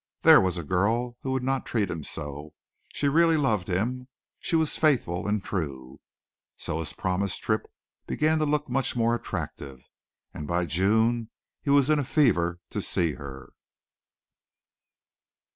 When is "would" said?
1.31-1.43